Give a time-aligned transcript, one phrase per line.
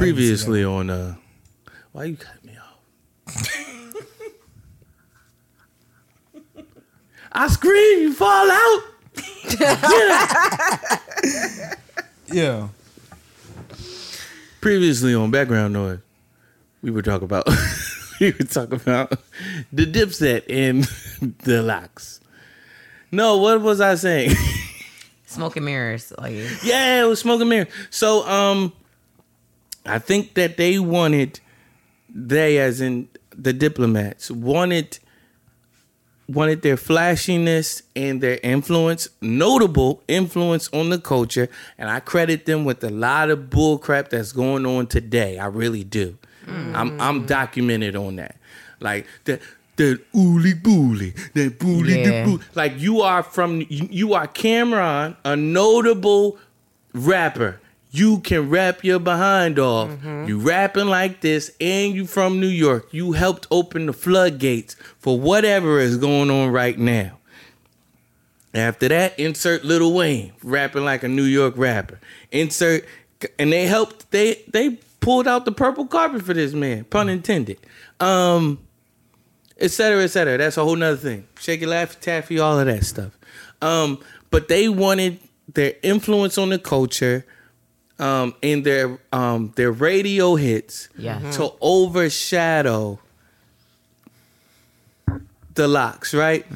[0.00, 1.14] Previously on uh,
[1.92, 2.78] why you cut me off?
[7.32, 8.82] I scream, you fall out.
[12.32, 12.68] Yeah.
[14.60, 15.98] Previously on background noise,
[16.80, 17.46] we were talking about
[18.20, 19.10] we were talking about
[19.72, 20.84] the Dipset and
[21.40, 22.20] the LOX.
[23.10, 24.36] No, what was I saying?
[25.26, 26.12] Smoke and mirrors.
[26.16, 27.68] Like Yeah, it was smoke and mirror.
[27.90, 28.72] So um
[29.86, 31.40] I think that they wanted
[32.12, 34.98] they as in the diplomats wanted
[36.28, 42.64] wanted their flashiness and their influence, notable influence on the culture, and I credit them
[42.64, 45.38] with a lot of bull crap that's going on today.
[45.38, 46.16] I really do.
[46.46, 47.26] I'm I'm mm.
[47.26, 48.36] documented on that.
[48.80, 49.40] Like the
[49.76, 52.24] the ooly booly, that booly Yeah.
[52.24, 52.44] the boo.
[52.54, 56.38] Like you are from you, you are Cam'ron, a notable
[56.92, 57.60] rapper.
[57.90, 59.90] You can rap your behind off.
[60.04, 62.88] You rapping like this, and you from New York.
[62.92, 67.18] You helped open the floodgates for whatever is going on right now.
[68.54, 72.00] After that, insert Lil Wayne rapping like a New York rapper.
[72.32, 72.84] Insert,
[73.38, 74.10] and they helped.
[74.10, 77.58] They they pulled out the purple carpet for this man, pun intended.
[78.00, 78.58] Um,
[79.58, 80.38] et cetera, et cetera.
[80.38, 81.26] That's a whole nother thing.
[81.38, 83.18] Shake it, laugh, taffy, all of that stuff.
[83.62, 83.98] Um,
[84.30, 85.18] but they wanted
[85.52, 87.24] their influence on the culture,
[88.00, 91.20] um, and their um their radio hits Yeah.
[91.20, 91.34] Mhm.
[91.36, 92.98] to overshadow
[95.54, 96.46] the LOX, right?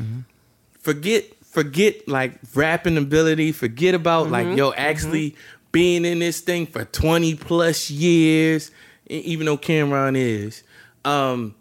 [0.81, 5.37] Forget forget like rapping ability, forget about like yo actually
[5.73, 8.71] being in this thing for 20 plus years,
[9.09, 10.63] even though Cam'ron is.
[11.05, 11.55] Um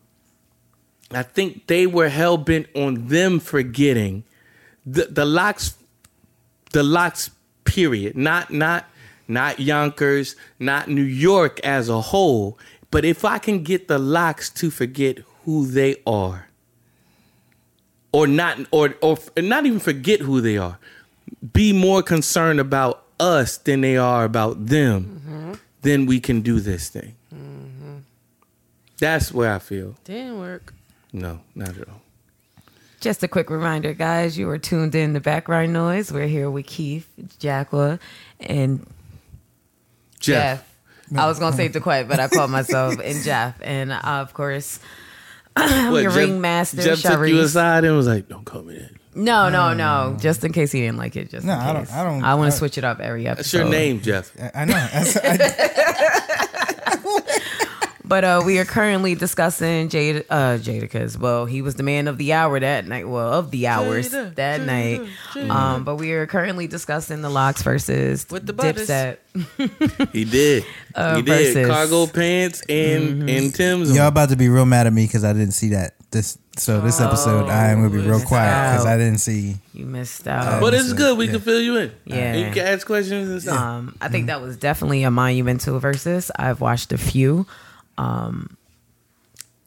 [1.11, 4.23] I think they were hell bent on them forgetting
[4.85, 5.75] the the LOX
[6.71, 7.29] the LOX
[7.65, 8.85] period not not
[9.33, 12.57] not yonkers not new york as a whole
[12.91, 16.47] but if i can get the LOX to forget who they are
[18.11, 20.77] or not or or not even forget who they are
[21.53, 26.89] be more concerned about us than they are about them then we can do this
[26.89, 27.15] thing
[28.99, 30.73] that's where i feel Didn't work.
[31.11, 32.01] no not at all
[33.01, 36.09] Just a quick reminder, guys, you are tuned in to Background Noise.
[36.09, 37.99] We're here with Keith, Jacqua,
[38.39, 38.87] and
[40.23, 40.59] jeff,
[41.11, 41.19] Jeff.
[41.19, 44.79] I was gonna say DeQuette, but I called myself and Jeff, and uh, of course,
[45.55, 47.43] I'm What, your Jeff- ringmaster, jeff took you Sharice.
[47.43, 50.17] aside and was like don't call me that No, no, no.
[50.19, 51.29] Just in case he didn't like it.
[51.29, 53.43] Just No, in I don't- I don't- I want to switch it up every episode.
[53.43, 54.73] that's your name jeff I, I know.
[54.73, 56.21] That's, I,
[58.13, 61.17] But uh, we are currently discussing Jada, uh, Jadakiss.
[61.17, 63.09] Well, he was the man of the hour that night.
[63.09, 65.01] Well, of the hours Jada, that Jada, night.
[65.31, 65.49] Jada.
[65.49, 68.87] Um, but we are currently discussing the LOX versus With the butters.
[68.87, 70.11] Dipset.
[70.11, 70.63] He did.
[70.93, 71.55] Uh, he did.
[71.55, 73.95] versus- Cargo pants and and Timbs.
[73.95, 75.95] y'all about to be real mad at me because I didn't see that.
[76.11, 78.85] This so this episode I am gonna be real quiet because.
[78.85, 79.55] I didn't see.
[79.73, 80.61] You missed out.
[80.61, 81.17] but it's so, good.
[81.17, 81.31] We yeah.
[81.31, 81.91] can fill you in.
[82.05, 82.35] Yeah.
[82.35, 83.59] You can ask questions and stuff.
[83.59, 86.29] Um, I think that was definitely a monumental Verzuz.
[86.37, 87.47] I've watched a few.
[87.97, 88.57] Um,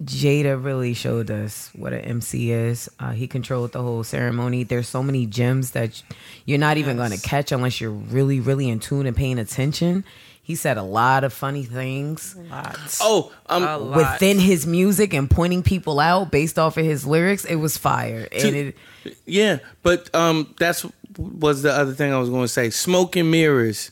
[0.03, 2.91] Jada really showed us what an MC is.
[3.01, 4.63] Uh, he controlled the whole ceremony.
[4.63, 6.03] There's so many gems that
[6.45, 10.05] you're not even going to catch unless you're really, really in tune and paying attention.
[10.43, 13.01] He said a lot of funny things Lots.
[13.03, 13.97] oh, um, A lot.
[14.13, 17.45] within his music and pointing people out based off of his lyrics.
[17.47, 18.77] It was fire, and To- it
[19.25, 20.85] yeah, but um, that's
[21.19, 22.71] was the other thing I was going to say.
[22.71, 23.91] Smoke and mirrors,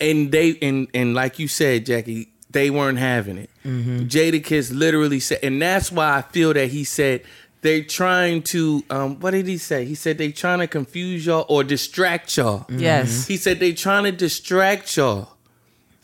[0.00, 3.50] and they and and like you said, Jackie, they weren't having it.
[3.64, 7.22] Jadakiss literally said, and that's why I feel that he said.
[7.62, 9.86] They're trying to um what did he say?
[9.86, 12.64] He said they trying to confuse y'all or distract y'all.
[12.70, 15.30] yes, He said they trying to distract y'all.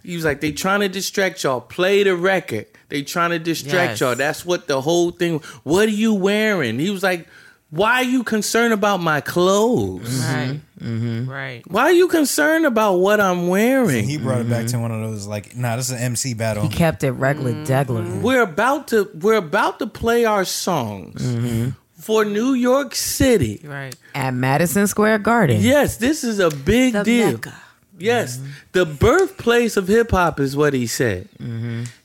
[0.03, 1.61] He was like, they trying to distract y'all.
[1.61, 2.67] Play the record.
[2.89, 4.01] They trying to distract Yes.
[4.01, 4.17] y'all.
[4.17, 5.39] That's what the whole thing.
[5.63, 6.81] What are you wearing?
[6.81, 7.29] He was like,
[7.73, 10.23] why are you concerned about my clothes?
[10.27, 10.61] Right.
[10.79, 10.87] Mm-hmm.
[10.87, 11.31] mm-hmm.
[11.31, 11.63] Right.
[11.67, 14.05] Why are you concerned about what I'm wearing?
[14.05, 14.83] He brought it back to mm-hmm.
[14.83, 16.65] one of those like, nah, this is an MC battle.
[16.65, 17.65] he kept it regular, mm-hmm.
[17.65, 18.21] degler.
[18.21, 23.63] we're about to we're about to play our songs for New York City.
[23.65, 23.97] Right.
[24.15, 25.63] at Madison Square Garden.
[25.63, 27.33] Yes, this is a big The deal.
[27.33, 27.55] Mecca.
[27.97, 28.39] Yes,
[28.73, 31.31] the birthplace of hip hop is what he said.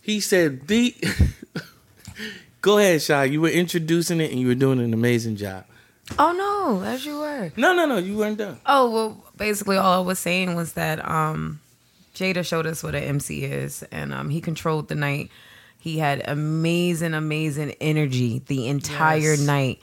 [0.02, 0.96] He said the.
[2.62, 3.26] Go ahead, Shy.
[3.26, 5.66] You were introducing it and you were doing an amazing job.
[6.18, 7.52] Oh no, as you were.
[7.58, 8.58] No, no, no, you weren't done.
[8.66, 11.60] Oh well, basically all I was saying was that um,
[12.16, 15.30] Jada showed us what an MC is, and um, he controlled the night.
[15.80, 19.40] He had amazing, amazing energy the entire Yes.
[19.40, 19.80] night.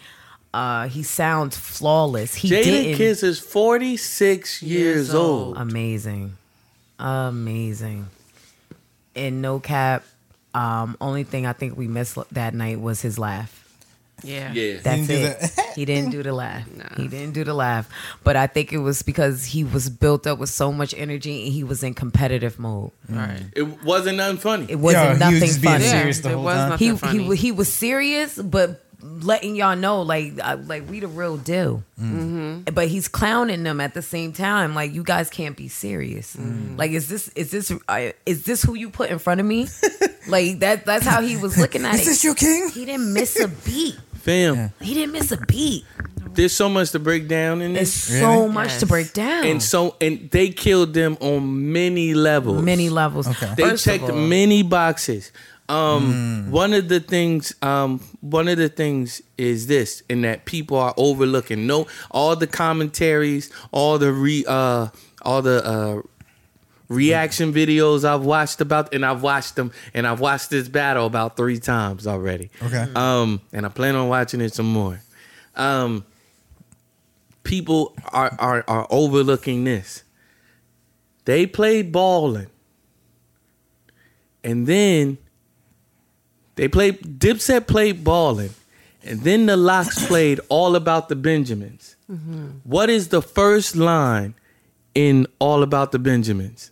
[0.53, 2.35] Uh, he sounds flawless.
[2.35, 2.97] He Jada didn't.
[2.97, 5.49] Kiss is 46 years, Years old.
[5.49, 5.57] old.
[5.59, 6.37] Amazing,
[6.99, 8.07] amazing.
[9.15, 10.05] and no cap.
[10.55, 13.61] Um, only thing I think we missed that night was his laugh.
[14.23, 14.53] Yeah.
[14.53, 14.79] Yeah.
[14.83, 15.41] That's didn't it.
[15.57, 15.73] that.
[15.75, 16.65] he didn't do the laugh.
[16.75, 16.85] Nah.
[16.97, 17.89] He didn't do the laugh.
[18.23, 21.53] But I think it was because he was built up with so much energy and
[21.53, 22.93] he was in competitive mode.
[23.09, 23.43] Right.
[23.55, 24.67] It wasn't nothing funny.
[24.69, 25.85] It wasn't Yo, he was nothing funny.
[25.85, 26.69] serious Yeah, it whole was time.
[26.71, 27.25] nothing He funny.
[27.25, 31.83] he he was serious, but letting y'all know like I- like we the real deal.
[32.01, 32.73] Mm-hmm.
[32.73, 34.75] But he's clowning them at the same time.
[34.75, 36.35] Like you guys can't be serious.
[36.37, 36.79] Mm.
[36.79, 39.67] Like is this is this uh, is this who you put in front of me?
[40.29, 42.05] like that that's how he was looking at Is it.
[42.07, 42.71] this your king?
[42.71, 43.97] he didn't miss a beat.
[44.15, 45.85] Fam, He didn't miss a beat.
[46.33, 48.21] there's so much to break down in It's this.
[48.21, 48.53] so Really?
[48.53, 48.81] much Yes.
[48.81, 49.45] to break down.
[49.45, 52.63] And so and they killed them on many levels.
[52.63, 53.29] many levels.
[53.29, 53.53] Okay.
[53.57, 55.31] They First of checked all- many boxes.
[55.69, 60.77] Um, one of the things, um, one of the things is this, in that people
[60.77, 61.67] are overlooking.
[61.67, 64.89] No, all the commentaries, all the re, uh,
[65.23, 66.03] all the uh,
[66.89, 71.37] reaction videos I've watched about, and I've watched them, and I've watched this battle about
[71.37, 72.51] three times already.
[72.63, 72.87] Okay.
[72.95, 75.01] Um, and I plan on watching it some more.
[75.57, 76.05] Um,
[77.43, 80.03] people are are are overlooking this.
[81.25, 82.49] They played balling,
[84.43, 85.19] and then
[86.57, 87.19] they played.
[87.19, 88.51] Dipset played balling,
[89.03, 91.97] and then the LOX played all about the Benjamins.
[92.65, 94.35] What is the first line
[94.95, 96.71] in All About the Benjamins?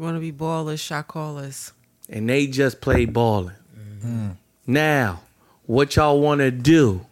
[0.00, 1.72] Want to be ballers, shot callers.
[2.08, 3.54] and they just play balling.
[4.66, 5.20] Now,
[5.66, 7.04] what y'all want to do?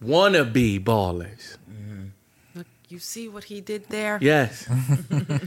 [0.00, 1.58] Want to be ballers?
[2.54, 4.18] Look, you see what he did there?
[4.22, 4.66] Yes.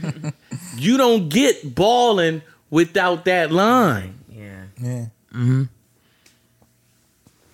[0.76, 4.14] you don't get balling without that line.
[4.30, 4.64] Yeah.
[4.80, 5.06] Yeah.
[5.32, 5.64] Mm-hmm.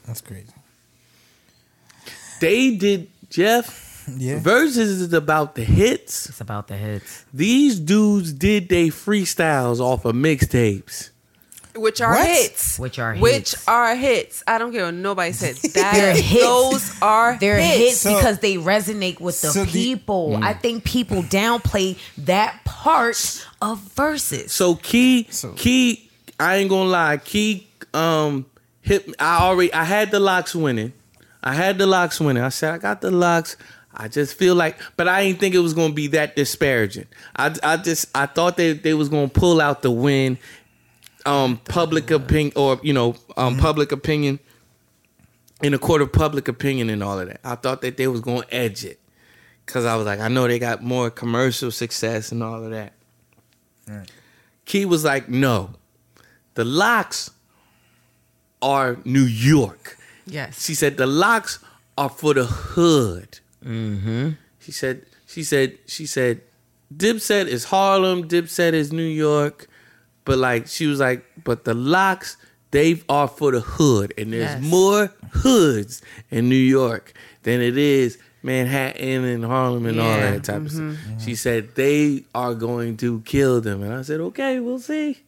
[0.07, 0.53] That's crazy.
[2.41, 3.87] They did Jeff.
[4.19, 4.39] Yeah.
[4.41, 6.29] Verzuz is about the hits.
[6.29, 7.25] It's about the hits.
[7.33, 11.11] These dudes did they freestyles off of mixtapes.
[11.77, 12.27] Which are What?
[12.29, 12.79] hits.
[12.81, 13.69] Which are Which hits.
[13.69, 14.43] are hits.
[14.47, 15.55] I don't care what nobody said.
[15.75, 16.41] That, They're hits.
[16.45, 17.79] Those are They're hits.
[17.79, 20.39] hits So- because they resonate with the so the- people.
[20.43, 24.51] I think people downplay that part of Verzuz.
[24.51, 26.11] So Key, So- Key,
[26.41, 28.47] I ain't gonna lie, Key, um,
[28.83, 29.09] hit.
[29.21, 30.93] I already, I had the LOX winning.
[31.43, 32.43] I had the LOX winning.
[32.43, 33.57] I said I got the LOX.
[33.95, 37.07] I just feel like, but I didn't think it was gonna be that disparaging.
[37.37, 40.39] I, I just, I thought they they was gonna pull out the win.
[41.27, 44.39] Um, public opinion, or you know, um, public opinion
[45.63, 47.41] in a court of public opinion and all of that.
[47.45, 48.99] I thought that they was gonna edge it
[49.67, 52.95] because I was like, I know they got more commercial success and all of that.
[54.65, 55.71] Key was like, no,
[56.55, 57.31] the LOX
[58.63, 59.99] are New York.
[60.27, 60.65] Yes.
[60.65, 61.59] She said the LOX
[61.99, 63.41] are for the hood.
[63.65, 64.31] Mm-hmm.
[64.61, 66.41] She said, she said, she said,
[66.95, 69.69] Dipset is Harlem, Dipset is New York,
[70.25, 72.37] but like she was like, but the LOX
[72.73, 74.63] they are for the hood, and there's Yes.
[74.63, 77.13] more hoods in New York
[77.43, 80.95] than it is Manhattan and Harlem and all that type of stuff.
[81.19, 85.19] She said they are going to kill them, and I said, okay, we'll see.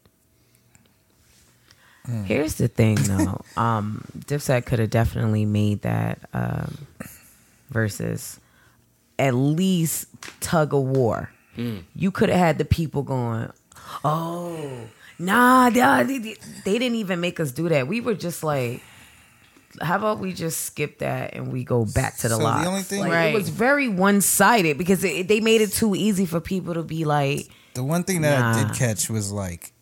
[2.25, 3.41] Here's the thing, though.
[3.61, 6.87] um, Dipset could have definitely made that um,
[7.73, 8.39] Verzuz
[9.19, 10.07] at least
[10.41, 11.31] tug of war.
[11.95, 13.51] You could have had the people going,
[14.05, 14.89] "Oh,
[15.19, 17.87] nah, nah they, they they didn't even make us do that.
[17.89, 18.83] We were just like."
[19.81, 22.83] How about we just skip that and we go back to the So the only
[22.83, 23.25] thing- Like, Right.
[23.29, 26.83] it was very one sided because it, they made it too easy for people to
[26.83, 29.73] be like, The one thing that I did catch was like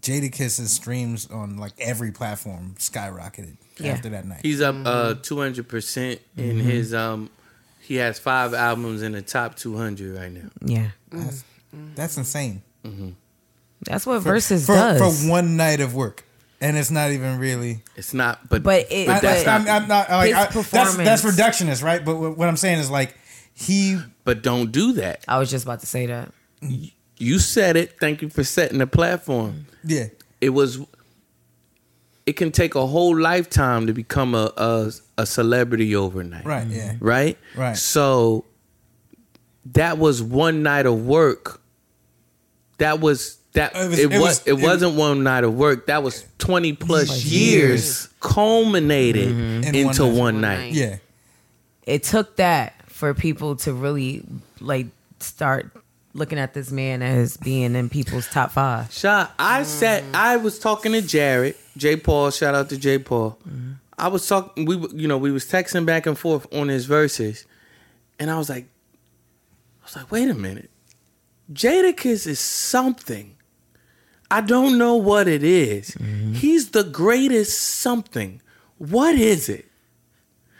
[0.00, 3.92] Jadakiss's streams on like every platform skyrocketed Yeah.
[3.92, 4.40] after that night.
[4.42, 7.28] He's up uh two hundred percent in his um.
[7.84, 10.48] He has five albums in the top two hundred right now.
[10.64, 11.22] yeah, mm-hmm.
[11.24, 11.44] That's,
[11.94, 12.62] that's insane.
[12.84, 13.10] Mm-hmm.
[13.82, 15.22] that's what Verzuz for, does.
[15.24, 16.24] for one night of work,
[16.60, 17.82] and it's not even really.
[17.96, 19.68] It's not, but But it- I, that's but- not.
[19.82, 22.04] am not like His I, that's that's reductionist, right?
[22.04, 23.14] But what what I'm saying is like
[23.52, 25.24] he but don't do that.
[25.28, 26.32] I was just about to say that.
[27.18, 27.98] You said it.
[28.00, 29.66] Thank you for setting the platform.
[29.84, 30.06] yeah
[30.40, 30.78] It was.
[32.26, 36.44] It can take a whole lifetime to become a a, a celebrity overnight.
[36.44, 37.04] right yeah mm-hmm.
[37.04, 37.38] Right.
[37.56, 37.76] Right.
[37.76, 38.44] So
[39.72, 41.60] that was one night of work.
[42.78, 43.72] That was that.
[43.74, 44.38] It It was- was.
[44.46, 45.86] it It, was- it- wasn't one night of work.
[45.86, 49.64] That was twenty plus Like years, culminated mm-hmm.
[49.64, 50.56] In into one one night.
[50.58, 50.64] night.
[50.64, 50.72] night.
[50.74, 50.96] yeah
[51.86, 54.22] It took that for people to really
[54.60, 54.86] like
[55.20, 55.70] start
[56.14, 58.92] looking at this man as being in people's top five.
[58.92, 60.02] Sha, I sat.
[60.04, 60.14] Mm.
[60.14, 61.96] I was talking to Jared, J.
[61.96, 62.30] Paul.
[62.30, 62.98] Shout out to J.
[62.98, 63.38] Paul.
[63.48, 63.72] Mm-hmm.
[63.98, 64.64] I was talking.
[64.64, 67.46] We, were- you know, we was texting back and forth on his verses,
[68.18, 68.64] and I was like,
[69.82, 70.70] I was like, wait a minute,
[71.52, 73.36] Jadakiss is something.
[74.30, 75.90] I don't know what it is.
[75.92, 76.32] Mm-hmm.
[76.34, 78.40] He's the greatest something.
[78.78, 79.66] What is it?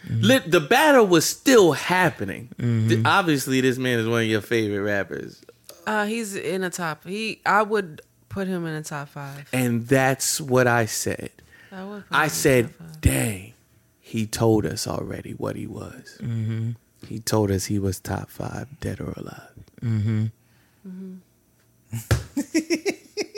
[0.07, 0.21] Mm-hmm.
[0.21, 2.51] Lit- the battle was still happening.
[2.61, 5.41] Th- Obviously, this man is one of your favorite rappers.
[5.87, 7.05] Uh, he's in the top.
[7.05, 9.49] He, I would put him in the top five.
[9.53, 11.31] And that's what I said.
[11.73, 12.07] I would.
[12.07, 13.01] Put him I in said, top five.
[13.01, 13.53] dang,
[14.01, 16.19] he told us already what he was.
[16.21, 16.71] Mm-hmm.
[17.07, 19.51] He told us he was top five, dead or alive.
[19.83, 20.27] Mm-hmm.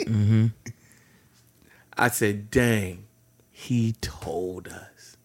[0.05, 0.47] Mm-hmm.
[1.97, 3.05] I said, dang,
[3.51, 5.17] he told us.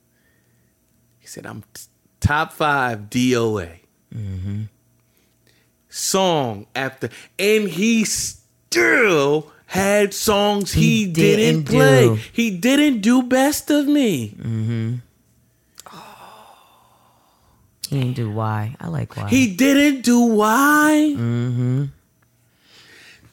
[1.20, 1.82] He said, I'm t-
[2.20, 3.78] top five DOA.
[5.94, 12.06] Song after, and he still had songs he, He didn't, didn't play.
[12.08, 12.14] do.
[12.32, 14.28] He didn't do best of me.
[17.88, 18.74] He didn't do why.
[18.80, 19.28] I like why.
[19.28, 21.14] He didn't do why.
[21.14, 21.84] Mm-hmm.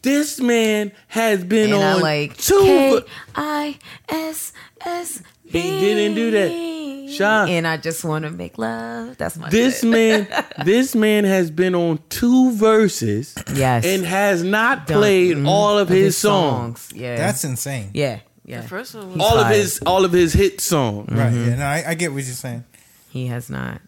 [0.02, 2.62] This man has been and I on like two.
[2.62, 3.02] K
[3.36, 3.78] I
[4.10, 4.52] S
[4.82, 5.22] S.
[5.50, 7.12] He didn't do that.
[7.12, 7.46] Sha.
[7.50, 9.18] And I just want to make love.
[9.18, 9.90] That's my this shit.
[9.90, 10.28] man,
[10.64, 13.84] this man has been on two Verzuz Yes.
[13.84, 16.90] and has not Done- played mhm, all of, his, songs.
[16.94, 17.16] Yeah.
[17.18, 17.90] That's insane.
[17.94, 18.20] yeah.
[18.46, 18.62] Yeah.
[18.62, 21.12] The first one was All of his, all of his hit songs.
[21.12, 21.32] Right.
[21.34, 21.56] Yeah.
[21.56, 22.64] No, I, I get what you're saying.
[23.10, 23.82] He has not.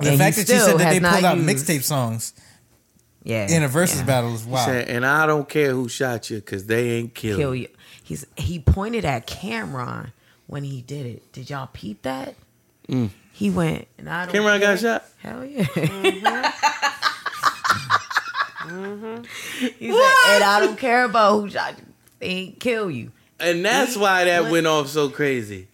[0.00, 2.32] The And fact that you said that they pulled out used- mixtape songs
[3.24, 3.50] Yeah.
[3.50, 4.04] in a Verzuz yeah.
[4.04, 4.64] battle is wow.
[4.66, 7.62] Said, and I don't care who shot you because they ain't killed Kill you.
[7.62, 7.68] you.
[8.02, 10.12] He's he pointed at Cam'ron
[10.48, 11.32] when he did it.
[11.32, 12.34] Did y'all peep that?
[12.88, 13.10] Mm.
[13.32, 14.74] He went and I don't Cam'ron care.
[14.74, 15.04] got shot.
[15.22, 15.62] Hell yeah.
[15.64, 16.26] Mm-hmm.
[18.68, 19.22] Mm-hmm.
[19.78, 21.84] He said, and I don't care about who shot you.
[22.18, 23.12] They ain't kill you.
[23.40, 25.68] And that's why that went off so crazy.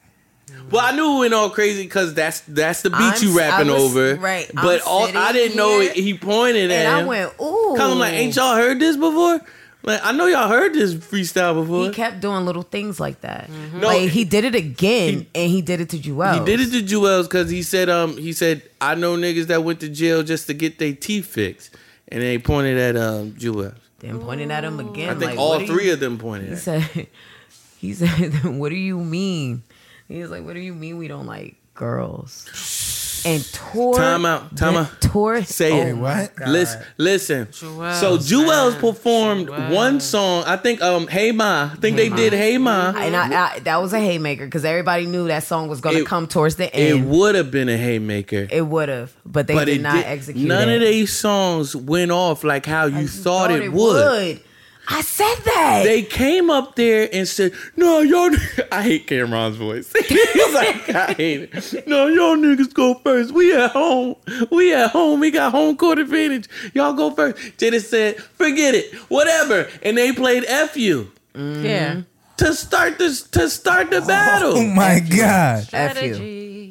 [0.71, 3.69] Well, I knew it went all crazy because that's that's the beat I'm you rapping
[3.73, 4.15] was- over.
[4.17, 4.51] right.
[4.57, 7.07] I'm But all, I didn't know it, he pointed at And I him.
[7.07, 7.75] went, ooh.
[7.77, 9.41] Cause I'm like, ain't y'all heard this before?
[9.87, 11.85] Like, I know y'all heard this freestyle before.
[11.85, 13.51] He kept doing little things like that.
[13.75, 16.39] No, like he did it again, he- and he did it to Joel.
[16.41, 19.63] He did it to Juelz because he said, um, he said, I know niggas that
[19.63, 21.77] went to jail just to get their teeth fixed,
[22.09, 23.75] and they pointed at um Juelz.
[23.99, 25.11] Then pointing at him again.
[25.11, 26.59] I think like, all three you- of them pointed He at.
[26.61, 27.07] said,
[27.79, 29.63] he said, what do you mean?
[30.09, 32.49] He was like, what do you mean we don't like girls?
[33.27, 33.95] And tore.
[33.97, 35.01] Time out, time out.
[35.01, 35.43] Tore.
[35.45, 35.95] Say oh it.
[35.95, 36.37] my What?
[36.37, 36.49] God.
[36.49, 37.47] Listen, listen.
[37.47, 38.81] Juelz, so Juelz man.
[38.81, 39.73] performed Juelz.
[39.73, 40.45] one song.
[40.47, 41.71] I think um Hey Ma.
[41.73, 42.93] I think they did Hey Ma.
[42.97, 46.05] And I, I, that was a haymaker because everybody knew that song was going to
[46.05, 47.05] come towards the end.
[47.05, 48.47] It would have been a haymaker.
[48.51, 50.77] It would have, but they but did it not did, execute none it.
[50.77, 54.41] of these songs went off like how you I thought, it, would.
[54.87, 55.83] I said that.
[55.85, 58.31] They came up there and said, "No, y'all."
[58.73, 59.93] I hate Cam'ron's voice.
[60.09, 63.33] He's like, "I hate it." No, y'all niggas go first.
[63.33, 64.17] We at home.
[64.51, 65.21] We at home.
[65.21, 66.49] We got home court advantage.
[66.75, 67.37] Y'all go first.
[67.59, 68.95] Jada said, "Forget it.
[69.09, 72.03] Whatever." And they played "F you" Yeah.
[72.39, 74.59] to start this to start the oh battle.
[74.59, 75.67] Oh my god.
[75.73, 76.15] F you.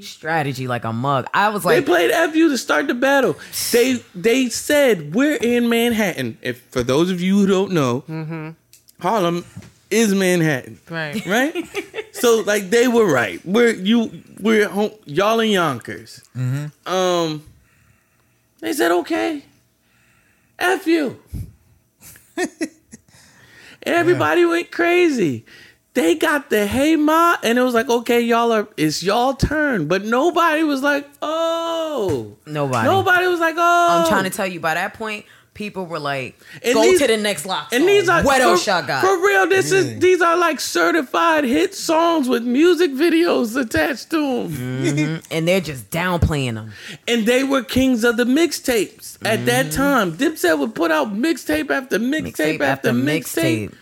[0.04, 0.64] Strategy.
[0.64, 1.28] Strategy like a mug.
[1.34, 3.36] I was like, They played FU to start the battle.
[3.72, 6.38] They they said we're in Manhattan.
[6.42, 8.56] If for those of you who don't know,
[9.00, 9.46] Harlem
[9.92, 10.80] is Manhattan.
[10.90, 11.26] Right.
[11.26, 11.56] right?
[12.14, 13.44] so like they were right.
[13.46, 16.24] We're you we're home, y'all in Yonkers.
[16.86, 17.44] Um,
[18.60, 19.44] they said okay,
[20.58, 21.20] f you,
[22.38, 22.50] and
[23.84, 25.46] everybody went crazy.
[25.96, 29.88] They got the hey ma, and it was like okay, y'all are it's y'all turn,
[29.88, 32.88] but nobody was like oh, nobody.
[32.88, 33.88] nobody was like oh.
[34.02, 37.06] I'm trying to tell you, by that point, people were like, And go these- to
[37.06, 37.72] the next lock.
[37.72, 37.88] And song.
[37.88, 39.02] these are what for, else y'all got?
[39.06, 39.94] For real, this Really?
[39.94, 45.22] is these are like certified hit songs with music videos attached to them.
[45.30, 46.72] and they're just downplaying them.
[47.08, 49.76] And they were kings of the mixtapes at that Mm-hmm.
[49.76, 50.14] time.
[50.18, 53.76] Dipset would put out mixtape after mixtape after mixtape.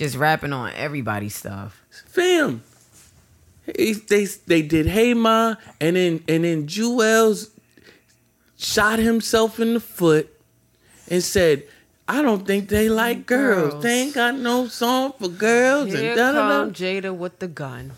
[0.00, 1.82] Just rapping on everybody's stuff.
[2.08, 2.62] Fam.
[3.76, 7.50] He- They they did Hey Ma and then and then Juelz
[8.56, 10.28] shot himself in the foot
[11.10, 11.64] and said,
[12.08, 13.72] I don't think they like girls.
[13.72, 13.82] Girls.
[13.82, 16.74] They ain't got no song for girls Here and da da come da.
[16.74, 17.92] Jada with the gun.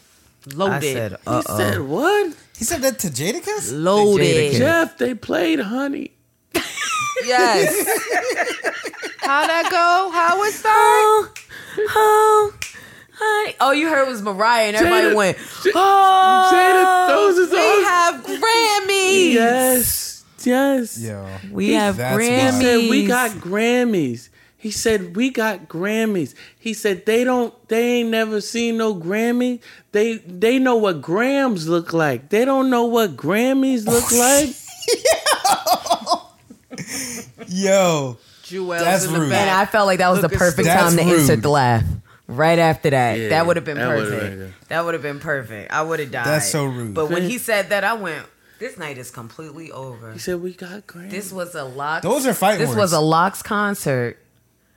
[0.51, 0.83] I Loaded.
[0.83, 2.35] said, He uh said what?
[2.59, 3.71] He said that to Jadakiss?
[3.73, 4.27] Loaded.
[4.55, 4.59] Jadakiss.
[4.59, 6.11] Jeff, they played Honey.
[7.25, 7.71] yes.
[9.23, 10.11] How'd that go?
[10.13, 11.39] How it start?
[11.79, 12.55] Oh, oh,
[13.13, 13.57] honey.
[13.61, 16.51] Oh, you heard it was Mariah, and everybody Jada- went, J- oh.
[16.53, 17.87] Jada throws his We arms.
[17.87, 19.33] have Grammys.
[19.35, 20.99] Yes, yes.
[21.01, 21.27] Yo.
[21.51, 22.29] We He have That's He.
[22.29, 22.61] Grammys.
[22.61, 24.29] said we got Grammys.
[24.57, 26.35] He said we got Grammys.
[26.59, 27.53] He said they don't.
[27.69, 29.61] They ain't never seen no Grammy.
[29.91, 32.29] They they know what grams look like.
[32.29, 34.55] They don't know what Grammys look like.
[37.49, 38.17] Yo.
[38.53, 39.33] Juelz That's in the rude.
[39.33, 41.21] And I felt like that was the Look at- perfect That's time to rude.
[41.21, 41.85] insert the laugh.
[42.29, 44.31] Right after that, Yeah, that would have been that would've perfect.
[44.31, 44.55] been good.
[44.69, 45.73] that would have been perfect.
[45.73, 46.27] I would have died.
[46.27, 46.95] That's so rude.
[46.95, 48.25] But when he said that, I went,
[48.59, 51.11] "This night is completely over." He said we got Grammy.
[51.11, 52.03] This was a LOX.
[52.05, 52.79] Those are fighting This words.
[52.79, 54.19] was a LOX concert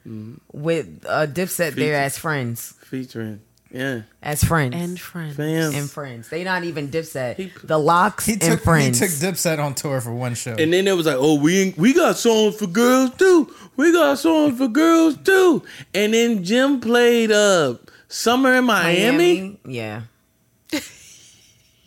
[0.08, 0.36] Mm-hmm.
[0.52, 1.76] with uh, Dipset Feature.
[1.76, 3.42] there as friends, featuring.
[3.76, 4.02] Yeah.
[4.24, 5.36] as friends, and friends.
[5.36, 5.74] Fam.
[5.76, 6.30] and friends.
[6.30, 7.36] They not even Dipset.
[7.36, 10.56] He- the LOX He and took he took Dipset on tour for one show.
[10.58, 13.54] And then it was like, oh, we ain't- we got songs for girls too.
[13.76, 15.64] We got songs for girls too.
[15.94, 17.76] And then Jim played uh
[18.08, 19.60] Summer in Miami.
[19.68, 20.04] Yeah.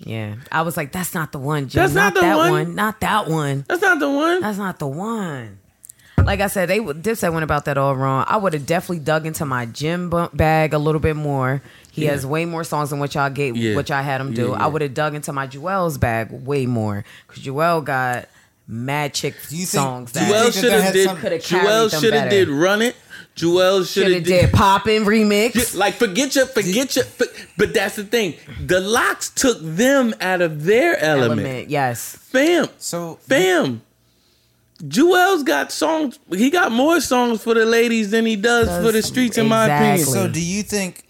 [0.01, 1.83] Yeah, I was like, "That's not the one, Jim.
[1.83, 2.77] That's not the that one.
[2.77, 3.65] Not that one.
[3.69, 4.41] That's not the one.
[4.41, 5.59] That's not the one."
[6.29, 8.23] Like I said, they would- Dipset went about that all wrong.
[8.29, 11.63] I would have definitely dug into my Jim bag a little bit more.
[11.91, 12.11] He Yeah.
[12.11, 13.75] has way more songs than what y'all gave, Yeah.
[13.75, 14.43] what y'all had him do.
[14.43, 14.65] Yeah, yeah.
[14.65, 18.29] I would have dug into my Joel's bag way more because Joel got
[18.69, 21.09] mad chick Do you think- songs do Joel should have did.
[21.09, 21.19] some-
[21.63, 22.95] Joel should have did Run It.
[23.35, 24.41] Joel should should have have did.
[24.43, 25.75] did poppin' remix.
[25.75, 27.07] Like forget your, forget your.
[27.17, 28.35] But, but that's the thing.
[28.67, 31.41] The LOX took them out of their element.
[31.41, 32.19] element, yes.
[32.31, 33.81] Fam, so fam.
[34.87, 36.19] Joel's got songs.
[36.31, 39.37] He got more songs for the ladies than he does for the streets.
[39.39, 39.95] In my opinion.
[39.95, 40.15] Exactly.
[40.15, 41.05] so do you think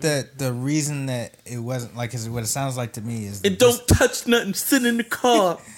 [0.00, 3.40] that the reason that it wasn't like 'cause what it sounds like to me is
[3.42, 4.54] It don't touch nothing.
[4.54, 5.58] Sit in the car.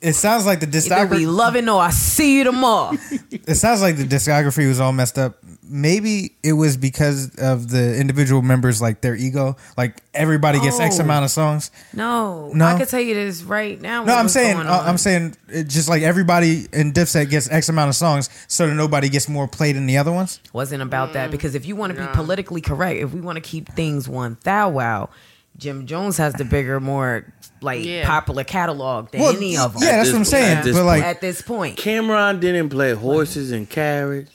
[0.00, 2.96] it sounds like the Either we discography love it or I see you tomorrow.
[3.30, 5.36] it sounds like the discography was all messed up.
[5.72, 9.56] Maybe it was because of the individual members like their ego.
[9.76, 11.04] Like everybody gets X Oh.
[11.04, 11.70] amount of songs.
[11.92, 12.64] No, No?
[12.66, 14.02] I can tell you this right now.
[14.04, 14.88] No, what I'm was saying going uh, on.
[14.88, 18.74] I'm saying it just like everybody in Dipset gets X amount of songs, so that
[18.74, 20.40] nobody gets more played than the other ones.
[20.52, 21.12] wasn't about Mm.
[21.12, 22.08] that because if you want to Nah.
[22.08, 25.08] be politically correct, if we want to keep things one thou wow,
[25.56, 28.06] Jim Jones has the bigger, more like Yeah.
[28.06, 29.82] popular catalog than any of them.
[29.82, 30.58] yeah, that's what I'm saying.
[30.58, 34.28] at this But like, At this point, Cam'ron didn't play horses and carriage.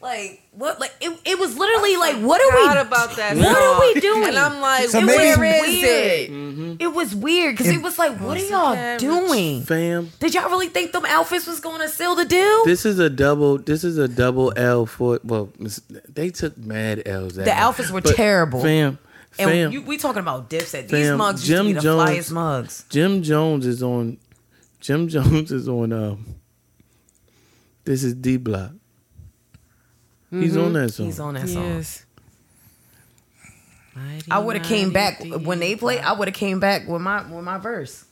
[0.00, 0.80] like what?
[0.80, 2.80] Like it, it was literally like, what are we?
[2.80, 3.36] about that?
[3.36, 4.24] What are we doing?
[4.28, 5.84] And I'm like, So it maybe- was where is weird.
[6.20, 6.30] it?
[6.30, 6.74] Mm-hmm.
[6.80, 9.00] It was weird because it, It- was like, what are y'all carriage.
[9.00, 9.62] doing?
[9.62, 12.64] Fam, Did y'all really think them outfits was going to seal the deal?
[12.64, 13.58] this is a double.
[13.58, 15.20] This is a double L for.
[15.24, 15.48] Well,
[16.08, 17.34] they took mad L's.
[17.34, 18.60] The outfits were terrible.
[18.60, 18.98] Fam,
[19.38, 19.72] and fam.
[19.72, 20.88] you, we talking about Dipset.
[20.88, 22.84] These Fam, mugs used Jim to be the Jones- flyest mugs.
[22.88, 24.18] Jim Jones is on.
[24.80, 25.92] Jim Jones is on.
[25.92, 26.26] Um,
[27.84, 28.72] this is D Block.
[30.30, 31.04] He's on that song.
[31.04, 31.10] Mm-hmm.
[31.10, 31.64] He's on that song.
[31.64, 32.04] Yes.
[34.30, 36.00] I would have came back when they played.
[36.00, 38.04] I would have came back with my with my verse,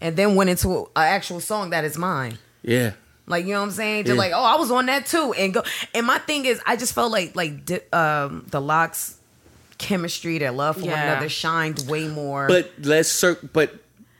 [0.00, 2.38] and then went into an actual song that is mine.
[2.62, 2.92] Yeah.
[3.26, 4.04] Like you know what I'm saying?
[4.04, 4.20] Just Yeah.
[4.22, 5.64] like oh, I was on that too, and go.
[5.94, 7.52] And my thing is, I just felt like like
[7.92, 9.18] um, the LOX
[9.78, 12.48] chemistry, their love for one another shined way more.
[12.48, 13.74] But let's cir- but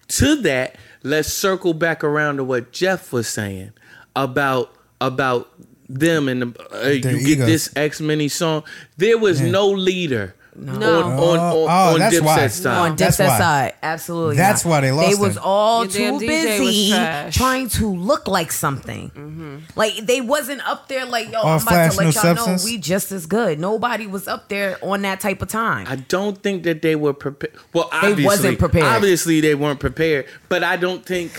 [0.09, 3.73] to that, let's circle back around to what Jeff was saying
[4.14, 5.49] about about
[5.88, 7.47] them and the, uh, you get egos.
[7.47, 8.64] this X many song.
[8.97, 9.51] There was Yeah.
[9.51, 10.73] no leader No.
[10.75, 12.38] on on on, Oh, on that's why.
[12.38, 12.77] Dipset side.
[12.90, 13.38] on That's Dipset why.
[13.38, 14.37] side, absolutely.
[14.37, 14.71] That's not.
[14.71, 15.42] why they lost They was him.
[15.45, 17.37] all Your damn too DJ was busy trash.
[17.37, 19.11] trying to look like something.
[19.11, 19.57] Mm-hmm.
[19.77, 21.40] Like they wasn't up there like yo.
[21.40, 22.64] All I'm about flash, to let no y'all substance?
[22.64, 23.59] know we just as good.
[23.61, 25.87] Nobody was up there on that type of time.
[25.88, 27.53] I don't think that they were prepared.
[27.73, 28.85] Well, obviously, wasn't prepared.
[28.87, 30.27] Obviously, they weren't prepared.
[30.49, 31.33] But I don't think.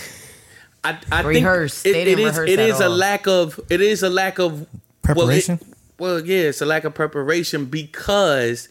[0.84, 1.82] I, I Rehearsed.
[1.82, 2.90] think They didn't it is, rehearse It at is a all.
[2.90, 3.58] lack of.
[3.68, 4.66] It is a lack of
[5.02, 5.58] Preparation?
[5.98, 8.68] Well, it, well, yeah, it's a lack of preparation because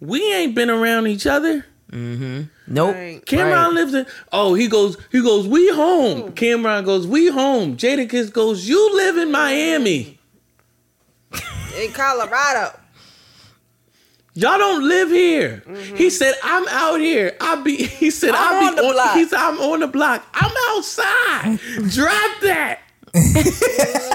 [0.00, 1.66] we ain't been around each other.
[1.90, 2.42] Mm-hmm.
[2.66, 2.94] nope.
[2.94, 3.24] Right.
[3.24, 3.72] Cam'ron Right.
[3.72, 4.06] lives in.
[4.30, 4.98] Oh, he goes.
[5.10, 5.48] He goes.
[5.48, 6.32] We home.
[6.32, 7.06] Cam'ron goes.
[7.06, 7.76] We home.
[7.78, 8.68] Jadakiss goes.
[8.68, 10.18] You live in Miami.
[11.80, 12.78] in Colorado.
[14.34, 15.64] Y'all don't live here.
[15.66, 16.08] He mm-hmm.
[16.10, 17.36] said, "I'm out here.
[17.40, 19.80] I be." He said, I'm "I on be the on." block." He said, "I'm on
[19.80, 20.24] the block.
[20.34, 21.58] I'm outside.
[21.90, 22.80] Drop that."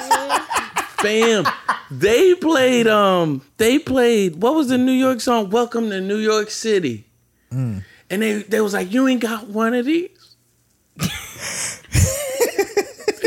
[1.04, 1.46] Fam,
[1.92, 2.88] they played.
[2.88, 4.42] Um, they played.
[4.42, 5.50] What was the New York song?
[5.50, 7.06] Welcome to New York City.
[8.10, 10.10] And they they was like, "You ain't got one of these."
[10.98, 11.08] they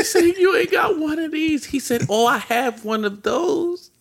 [0.03, 3.91] said, "You ain't got one of these." He said, "Oh, I have one of those."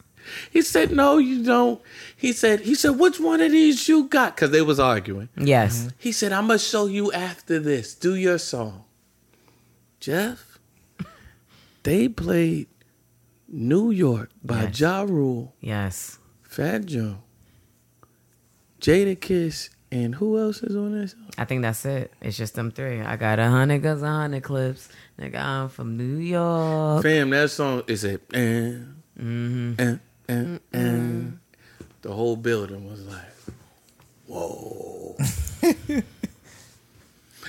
[0.51, 1.81] He said, "No, you don't."
[2.17, 5.29] He said, "He said, which one of these you got?" Because they was arguing.
[5.37, 5.91] Yes.
[5.99, 7.95] He said, "I'm gonna show you after this.
[7.95, 8.85] Do your song."
[10.01, 10.59] Jeff,
[11.83, 12.69] they played
[13.49, 14.81] New York by Yes.
[14.81, 16.19] Ja Rule, Yes.
[16.43, 17.17] Fat Joe,
[18.81, 21.15] Jadakiss, and who else is on this?
[21.39, 22.13] I think that's it.
[22.21, 23.01] It's just them three.
[23.01, 24.89] I got a hundred guns, a hundred clips.
[25.19, 27.03] Nigga, I'm from New York.
[27.03, 29.75] Fam, that song is a Mm-hmm.
[29.81, 29.97] eh,
[30.29, 31.23] eh, eh.
[32.03, 33.33] The whole building was like,
[34.27, 35.17] whoa.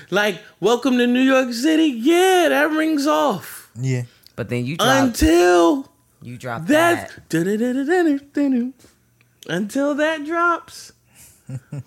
[0.10, 1.86] like, welcome to New York City.
[1.88, 3.70] Yeah, that rings off.
[3.80, 4.04] Yeah.
[4.38, 5.04] But then you drop.
[5.04, 7.28] Until You That's that.
[9.50, 10.93] until that drops.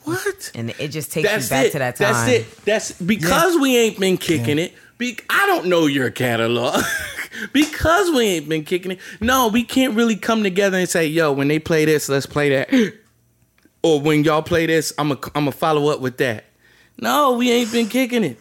[0.04, 0.52] What?
[0.54, 1.72] And it just takes That's you back it.
[1.72, 2.12] to that time.
[2.12, 2.64] That's it.
[2.64, 4.74] That's because we ain't been kicking it.
[4.98, 6.82] Be, I don't know your catalog.
[7.52, 9.00] because we ain't been kicking it.
[9.20, 12.48] No, we can't really come together and say, "Yo, when they play this, let's play
[12.50, 12.94] that."
[13.82, 16.44] or when y'all play this, I'm a I'm a follow up with that.
[16.98, 18.38] No, we ain't been kicking it.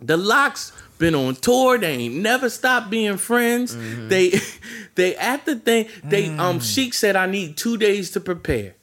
[0.00, 1.78] The LOX been on tour.
[1.78, 3.74] They ain't never stopped being friends.
[3.74, 4.08] Mm-hmm.
[4.08, 4.32] They
[4.94, 5.88] they at the thing.
[6.04, 6.38] They Mm.
[6.38, 8.76] um Sheek said I need two days to prepare.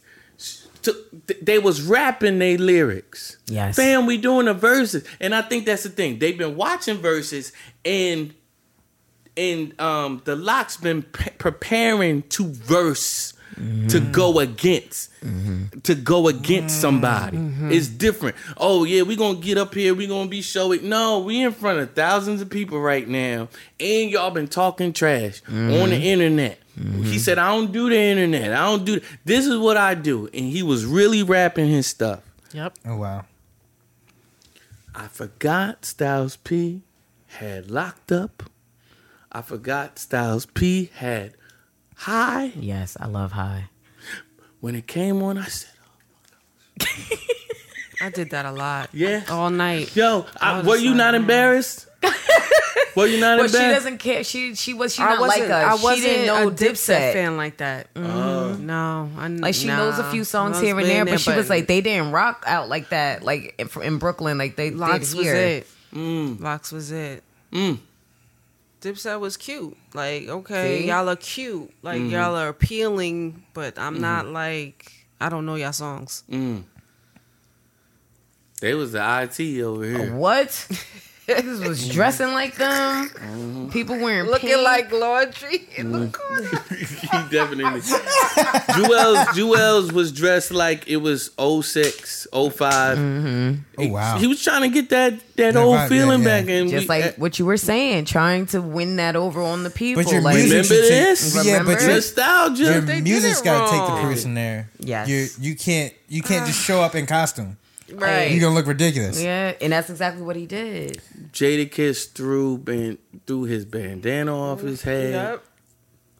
[1.41, 3.37] They was rapping their lyrics.
[3.47, 3.75] Yes.
[3.75, 5.05] Fam, we doing a Verzuz.
[5.19, 6.19] And I think that's the thing.
[6.19, 7.51] They've been watching Verzuz
[7.85, 8.33] and
[9.35, 13.33] and um the LOX been pre- preparing to verse
[13.89, 15.11] to go against
[15.83, 17.37] to go against somebody.
[17.73, 18.35] It's different.
[18.55, 19.93] Oh yeah, we gonna get up here.
[19.93, 20.87] We gonna be showing.
[20.87, 25.41] No, we in front of thousands of people right now, and y'all been talking trash
[25.47, 26.59] on the internet.
[26.75, 27.17] He mm-hmm.
[27.17, 28.53] said, "I don't do the internet.
[28.53, 29.01] I don't do.
[29.25, 32.21] This is what I do." And he was really rapping his stuff.
[32.53, 32.75] Yep.
[32.85, 33.25] Oh wow.
[34.93, 36.81] I forgot Styles P
[37.27, 38.43] had locked up.
[39.31, 41.33] I forgot Styles P had
[41.97, 42.51] high.
[42.55, 43.69] Yes, I love high.
[44.59, 45.91] When it came on, I said, "Oh
[46.79, 47.23] my gosh."
[48.01, 48.89] I did that a lot.
[48.93, 49.23] Yeah.
[49.29, 49.95] All night.
[49.95, 51.17] "Yo, I, I was were you not mm.
[51.17, 51.87] embarrassed?
[52.95, 54.23] were you not But she doesn't care.
[54.23, 55.51] She she was she I not like wasn't.
[55.51, 55.79] us.
[55.79, 57.13] I wasn't she didn't know a Dipset Dipset.
[57.13, 57.93] fan like that.
[57.93, 58.59] Mhm.
[58.59, 61.31] No, I know, Like she knows a few songs here and there, being but she
[61.33, 65.11] was like they didn't rock out like that, like in, in Brooklyn, like they LOX
[65.11, 65.67] did was it.
[65.93, 66.39] Mm.
[66.41, 67.23] LOX was it.
[67.51, 67.79] Mm.
[68.81, 69.75] Dipset was cute.
[69.93, 70.87] Like, okay, See?
[70.87, 71.71] y'all are cute.
[71.81, 72.11] Like, Mm-hmm.
[72.11, 76.23] y'all are appealing, but I'm not like, I don't know y'all songs.
[76.29, 76.63] Mm.
[78.61, 80.15] They was the IT over here.
[80.15, 80.67] What?
[81.27, 81.91] Niggas was mm-hmm.
[81.91, 83.09] dressing like them.
[83.09, 83.69] Mm-hmm.
[83.69, 84.63] People wearing Looking pink.
[84.63, 86.11] like laundry in Mm.
[86.11, 86.63] the corner.
[86.69, 87.81] he definitely.
[88.71, 92.97] Juelz Juelz was dressed like it was 06, 05.
[92.97, 93.53] Mm-hmm.
[93.77, 94.17] Oh wow.
[94.17, 96.41] He was trying to get that that That old vibe, feeling yeah, yeah.
[96.41, 99.63] back, and just we- like what you were saying, trying to win that over on
[99.63, 100.03] the people.
[100.03, 101.45] But your like, music Remember should take- this?
[101.45, 102.63] Yeah, but your, nostalgia.
[102.63, 104.69] your They did music's got to take the person there.
[104.79, 105.07] Yes.
[105.09, 107.57] You you can't you can't just show up in costume.
[107.93, 108.31] Right.
[108.31, 109.21] You're gonna look ridiculous.
[109.21, 111.01] yeah, and that's exactly what he did.
[111.31, 115.13] Jadakiss threw ban- threw his bandana off his head.
[115.13, 115.43] Yep.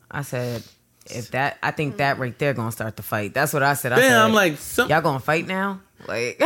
[0.09, 0.63] I said,
[1.07, 3.33] if that, I think that right there gonna start the fight.
[3.33, 3.91] That's what I said.
[3.91, 5.81] I Then said, I'm like, some y'all gonna fight now?
[6.07, 6.41] Like,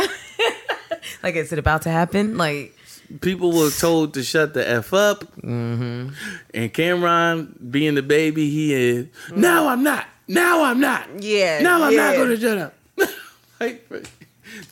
[1.22, 2.36] like is it about to happen?
[2.36, 2.76] Like,
[3.20, 6.08] people were told to shut the f up, Mm-hmm.
[6.54, 10.06] and Cam'ron, being the baby he is, now I'm not.
[10.28, 11.22] Now I'm not.
[11.22, 11.60] Yeah.
[11.60, 12.74] Now I'm not going to shut up.
[13.60, 13.86] like,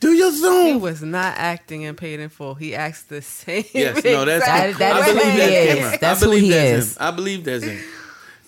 [0.00, 0.66] do your Zoom.
[0.66, 2.54] He was not acting and paid in full.
[2.54, 3.64] He asked the same.
[3.72, 5.78] Yes, no, that's That- that I believe he that's is.
[5.78, 6.00] Cam'ron.
[6.00, 6.96] That's I who believe he that's is.
[6.96, 7.02] Him.
[7.02, 7.84] I believe that's him.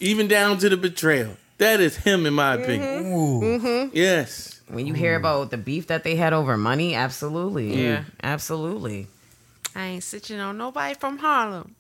[0.01, 1.37] Even down to the betrayal.
[1.59, 2.64] That is him, in my mm-hmm.
[2.64, 3.12] opinion.
[3.12, 3.90] Ooh.
[3.92, 4.61] Yes.
[4.68, 8.05] when you hear about the beef that they had over money, absolutely, Yeah.
[8.23, 9.07] absolutely.
[9.75, 11.77] I ain't sitting on nobody from Harlem.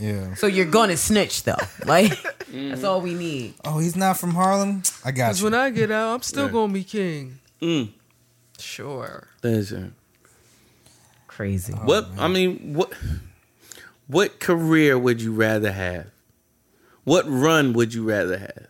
[0.00, 0.34] Yeah.
[0.34, 2.12] So you're gonna snitch though, like
[2.50, 3.54] that's all we need.
[3.64, 4.82] Oh, he's not from Harlem.
[5.04, 5.44] I got Cause you.
[5.44, 6.52] when I get out, I'm still Yeah.
[6.52, 7.38] gonna be king.
[7.60, 7.90] Mm.
[8.58, 9.28] Sure.
[9.42, 9.94] That's him.
[11.26, 11.72] Crazy.
[11.72, 12.92] What I mean, what
[14.06, 16.06] what career would you rather have?
[17.04, 18.66] What run would you rather have?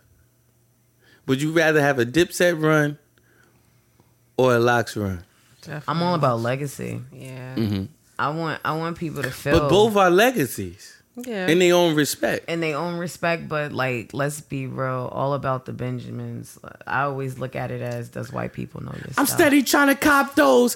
[1.27, 2.97] Would you rather have a Dipset run
[4.37, 5.23] or a LOX run?
[5.61, 5.83] Definitely.
[5.87, 7.01] I'm all about legacy.
[7.13, 7.55] Yeah.
[7.55, 7.85] Mm-hmm.
[8.19, 11.47] I want I want people to feel But both are legacies Yeah.
[11.47, 12.49] in their own respect.
[12.49, 16.57] in their own respect, but like let's be real, all about the Benjamins.
[16.87, 19.17] I always look at it as does white people know this?
[19.17, 19.39] I'm stuff?
[19.39, 20.75] steady trying to cop those.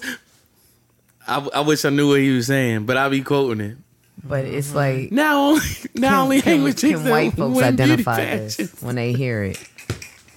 [1.28, 3.78] I, I wish I knew what he was saying, but I'll be quoting it.
[4.24, 5.62] but it's like Now, only,
[5.96, 8.58] now only hang can, with chicks can white folks identify pageants.
[8.58, 9.60] this when they hear it?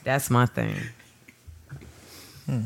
[0.04, 0.74] That's my thing.
[2.46, 2.60] Hmm.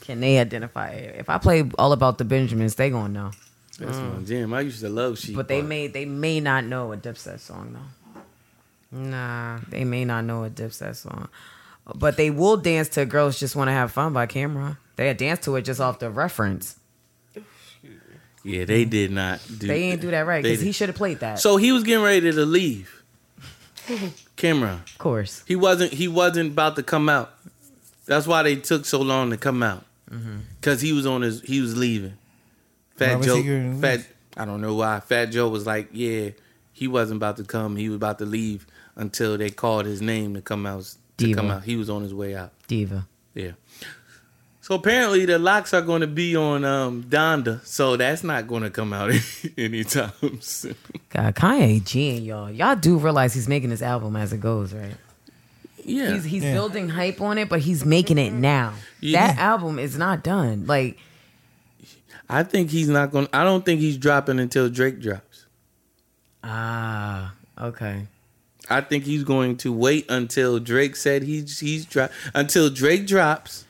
[0.00, 1.16] Can they identify it?
[1.18, 3.30] If I play all about the Benjamins, they gonna know.
[3.76, 4.26] That's my mm.
[4.26, 4.54] jam.
[4.54, 5.34] I used to love she.
[5.34, 8.98] But they may they may not know a Dipset song though.
[8.98, 9.58] Nah.
[9.68, 11.28] They may not know a Dipset song,
[11.94, 14.78] but they will dance to "Girls Just Want to Have Fun" by Camera.
[14.96, 16.78] They dance to it just off the reference.
[18.44, 19.40] Yeah, they did not.
[19.58, 21.38] Do, They ain't do that right because he should have played that.
[21.38, 23.02] So he was getting ready to leave.
[24.36, 24.82] Camera.
[24.86, 25.92] of course, He wasn't.
[25.92, 27.32] He wasn't about to come out.
[28.06, 29.84] That's why they took so long to come out.
[30.10, 30.40] Mm-hmm.
[30.60, 31.40] Cause he was on his.
[31.40, 32.14] He was leaving.
[32.98, 33.36] Why Fat Joe.
[33.42, 34.06] he Fat.
[34.36, 35.00] I don't know why.
[35.00, 36.30] Fat Joe was like, yeah,
[36.72, 37.76] he wasn't about to come.
[37.76, 40.82] He was about to leave until they called his name to come out.
[40.82, 41.36] To Diva.
[41.40, 41.62] come out.
[41.64, 42.52] He was on his way out.
[42.66, 43.06] diva.
[43.34, 43.52] Yeah.
[44.60, 48.62] So apparently the LOX are going to be on um, Donda, so that's not going
[48.62, 49.12] to come out
[49.58, 50.74] anytime soon.
[51.10, 52.50] God, Kanye G and y'all.
[52.50, 54.94] Y'all do realize he's making this album as it goes, right?
[55.84, 56.54] Yeah, He's he's Yeah.
[56.54, 58.72] building hype on it, but he's making it now.
[59.00, 59.26] Yeah.
[59.26, 60.64] That album is not done.
[60.66, 60.96] Like
[62.28, 63.26] I think he's not going.
[63.26, 65.46] to I don't think he's dropping until Drake drops.
[66.42, 68.06] ah, okay.
[68.70, 73.66] I think he's going to wait until Drake said he's he's drop until Drake drops,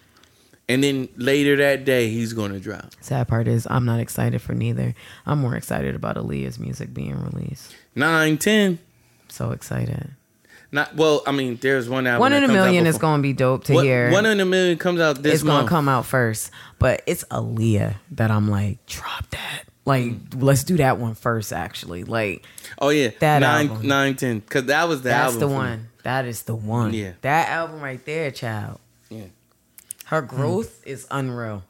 [0.69, 2.93] and then later that day he's going to drop.
[3.01, 4.95] Sad part is I'm not excited for neither.
[5.27, 7.75] I'm more excited about Aaliyah's music being released.
[7.97, 8.79] Nine, ten.
[9.29, 10.11] So excited.
[10.75, 11.23] Not well.
[11.25, 12.19] I mean, there's one album.
[12.21, 14.11] One in a million is going to be dope to What- hear.
[14.11, 15.35] One in a million comes out this month.
[15.35, 19.63] it's gonna come out first, but it's Aaliyah that I'm like, drop that.
[19.87, 21.53] Like, let's do that one first.
[21.53, 22.45] Actually, like
[22.81, 23.87] Oh yeah, That nine, album.
[23.87, 24.41] nine, ten.
[24.41, 25.55] Because that was the that's the for me.
[25.55, 25.89] one.
[26.03, 26.93] That is the one.
[26.93, 27.13] Yeah.
[27.21, 28.81] that album right there, child.
[29.11, 29.27] Yeah.
[30.07, 31.63] Her growth is unreal.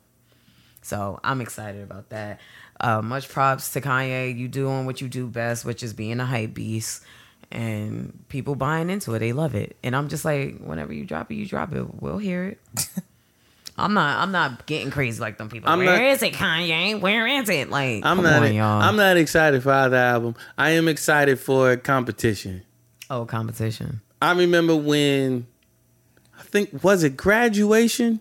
[0.81, 2.41] So I'm excited about that.
[2.81, 4.37] Uh, much props to Kanye.
[4.37, 7.03] You doing what you do best, which is being a hype beast.
[7.53, 9.21] And people buying into it.
[9.21, 9.77] They love it.
[9.83, 12.03] And I'm just like, whenever you drop it, you drop it.
[12.03, 12.89] We'll hear it.
[13.77, 15.69] I'm not I'm not getting crazy like them people.
[15.69, 17.01] I'm Where not- is it, Kanye?
[17.01, 17.71] Where is it?
[17.71, 18.43] Like I'm not.
[18.45, 18.81] on, y'all.
[18.83, 20.37] I'm not excited for either album.
[20.57, 22.63] I am excited for competition.
[23.11, 24.01] oh, competition.
[24.23, 25.47] I remember when
[26.39, 28.21] I think was it graduation.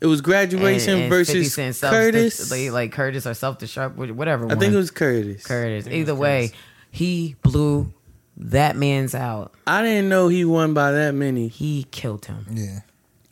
[0.00, 2.50] It was graduation And- and versus Cent Curtis.
[2.50, 4.44] Like, like Curtis or self destruct, whatever.
[4.44, 4.58] I one.
[4.60, 5.44] think it was Curtis.
[5.44, 5.88] Curtis.
[5.88, 6.52] Either way,
[6.92, 7.92] he blew
[8.36, 9.52] that man's out.
[9.66, 11.48] I didn't know he won by that many.
[11.48, 12.46] He killed him.
[12.50, 12.80] Yeah.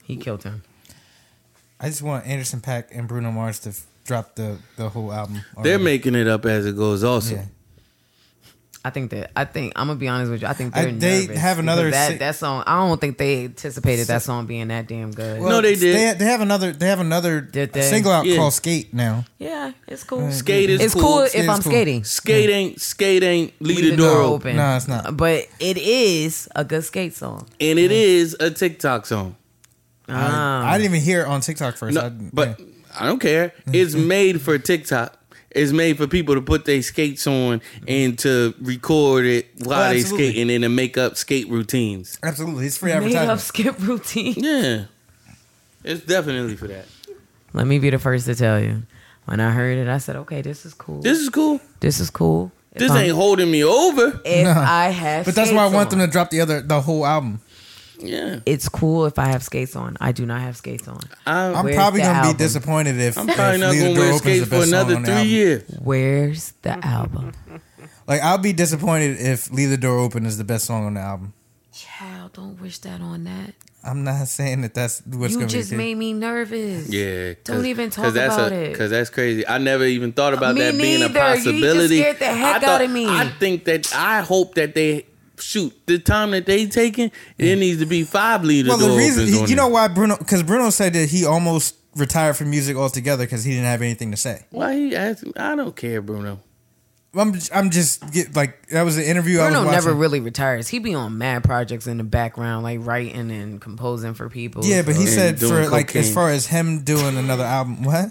[0.03, 0.63] He killed him.
[1.81, 5.43] I just want Anderson Paak and Bruno Mars to f- drop the, the whole album.
[5.63, 7.03] They're making it up as it goes.
[7.05, 7.45] Also, Yeah.
[8.87, 10.47] I think that I think I'm gonna be honest with you.
[10.47, 12.65] I think they're they nervous have another that si- that song.
[12.67, 15.41] I don't think they anticipated that song being that damn good.
[15.41, 15.97] No, they did.
[15.97, 16.71] They, they have another.
[16.73, 17.81] They have another Did they?
[17.81, 18.37] single out Yeah.
[18.37, 19.25] called "Skate" now.
[19.39, 20.31] yeah, it's cool.
[20.31, 21.03] skate is It's cool.
[21.03, 21.73] cool, Skate if is I'm cool.
[21.73, 22.05] skating.
[22.05, 24.57] Skate ain't skate ain't leave, the door open.
[24.57, 25.17] No, it's not.
[25.17, 27.47] But it is a good skate song.
[27.59, 29.37] and it is a TikTok song.
[30.11, 30.63] Ah.
[30.67, 31.95] I, I didn't even hear it on TikTok first.
[31.95, 32.67] No, I, but yeah.
[33.01, 33.55] I don't care.
[33.73, 35.19] It's made for TikTok.
[35.55, 39.89] It's made for people to put their skates on and to record it oh, while
[39.89, 40.31] Oh, they absolutely.
[40.31, 42.19] skate and then to make up skate routines.
[42.23, 43.39] absolutely, it's free Made up advertising.
[43.39, 44.35] skip routine.
[44.37, 44.85] Yeah.
[45.85, 46.87] It's definitely for that.
[47.53, 48.83] Let me be the first to tell you.
[49.27, 51.01] When I heard it, I said, "Okay, this is cool.
[51.01, 51.61] This is cool.
[51.81, 54.21] This is cool." If This I'm- ain't holding me over.
[54.25, 54.51] if No.
[54.61, 55.25] I have.
[55.25, 56.07] But that's why I skates want them on.
[56.09, 57.41] to drop the other the whole album.
[57.99, 58.41] Yeah.
[58.47, 59.97] It's cool if I have skates on.
[60.01, 61.01] I do not have skates on.
[61.27, 62.33] I'm, I'm Where's probably gonna album?
[62.37, 65.01] be disappointed if I'm probably if not Leave the gonna Door wear skates for another
[65.01, 65.63] three years.
[65.83, 67.33] Where's the album?
[68.07, 71.01] Like I'll be disappointed if "Leave the Door Open" is the best song on the
[71.01, 71.33] album.
[71.73, 73.55] Child, don't wish that on that.
[73.83, 75.77] I'm not saying that that's what's you gonna just be.
[75.77, 75.89] the case.
[75.89, 76.89] made me nervous.
[76.89, 77.35] Yeah.
[77.45, 78.73] Don't even talk that's about a, it.
[78.73, 79.47] Because that's crazy.
[79.47, 81.19] I never even thought uh, about Me that being a neither.
[81.19, 81.99] You just possibility.
[82.01, 83.07] scared the heck I thought- out of me.
[83.09, 85.05] I think that, I hope that they,
[85.39, 88.69] shoot, the time that they taking, it needs to be five leaders.
[88.69, 91.77] Well, the reason opens on you know why Bruno because Bruno said that he almost
[91.97, 94.45] retired from music altogether because he didn't have anything to say.
[94.51, 96.41] Why he asked I don't care, Bruno.
[97.17, 99.85] I'm I'm just get, like that was an interview I Bruno was watching.
[99.87, 100.67] never really retires.
[100.67, 104.65] He be on mad projects in the background, like writing and composing for people.
[104.65, 107.85] yeah, but he And said doing for like as far as him doing another album,
[107.85, 108.11] what?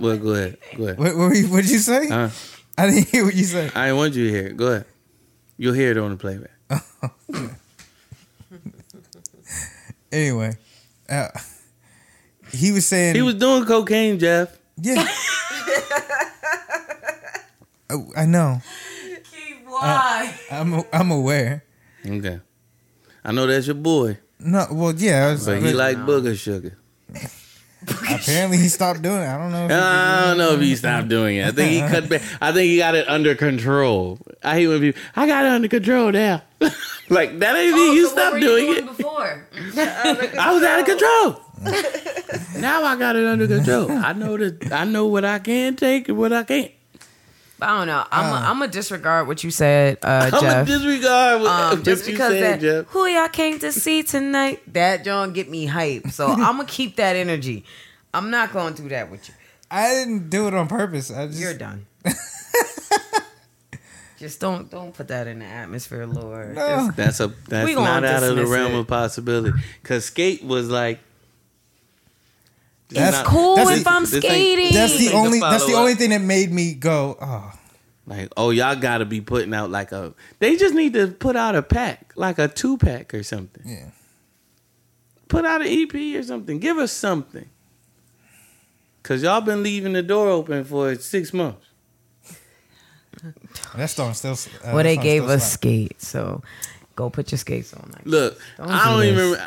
[0.00, 0.58] Well, go ahead.
[0.76, 0.98] Go ahead.
[0.98, 2.08] What what what did you say?
[2.08, 2.30] Huh?
[2.76, 3.72] I didn't hear what you said.
[3.76, 4.48] I didn't want you to hear.
[4.52, 4.86] Go ahead.
[5.60, 6.56] You'll hear it on the playback.
[10.12, 10.56] Anyway,
[11.08, 11.28] uh,
[12.52, 14.58] he was saying He was doing cocaine, Jeff.
[14.76, 15.06] yeah.
[17.92, 18.60] Oh, I know.
[19.66, 20.32] Why?
[20.50, 21.64] I'm I'm aware.
[22.06, 22.38] Okay.
[23.24, 25.26] I know that's your boy, No, well, yeah.
[25.26, 26.76] I was- but he but like booger sugar.
[27.88, 29.26] apparently he stopped doing it.
[29.26, 29.64] I don't know.
[29.64, 31.46] If he I don't know if he stopped doing it.
[31.48, 32.22] I think he cut back.
[32.40, 34.18] I think he got it under control.
[34.42, 36.42] I hate when people, I got it under control now.
[37.08, 37.88] like, that ain't me.
[37.88, 38.86] Oh, you stopped doing it.
[38.86, 39.46] before.
[39.76, 42.60] I was out of control.
[42.60, 43.90] now I got it under control.
[43.90, 46.72] I know that I know what I can take and what I can't.
[47.62, 48.04] I don't know.
[48.10, 50.40] I'm a, I'm gonna disregard what you said, uh, I'm Jeff.
[50.40, 52.86] gonna disregard what, um, what just you because said, that Jeff.
[52.86, 56.08] who y'all came to see tonight, that John get me hype.
[56.10, 57.64] So I'm gonna keep that energy.
[58.14, 59.34] I'm not gonna do that with you.
[59.70, 61.10] I didn't do it on purpose.
[61.12, 61.86] I just You're done.
[64.18, 66.54] Just don't don't put that in the atmosphere, Lord.
[66.54, 66.68] No.
[66.68, 68.80] Just- That's a that's not out of the realm it.
[68.80, 69.58] of possibility.
[69.82, 71.00] Cause skate was like.
[72.90, 74.72] That's not- cool That's if the- I'm skating.
[74.74, 75.40] That's the Like the only.
[75.40, 75.80] That's the follow-up.
[75.80, 77.16] only thing that made me go.
[77.20, 77.52] Oh,
[78.06, 80.12] Like, oh, y'all got to be putting out like a.
[80.40, 83.62] They just need to put out a pack, like a two pack or something.
[83.64, 83.90] yeah.
[85.28, 86.58] put out an EP or something.
[86.58, 87.48] Give us something.
[89.04, 91.64] Cause y'all been leaving the door open for six months.
[93.76, 94.32] That song still.
[94.32, 95.52] Uh, well, that they gave us slap.
[95.52, 96.42] skates, so
[96.96, 97.90] go put your skates on.
[97.92, 99.30] Like, Look, Don't I do don't even.
[99.32, 99.40] this.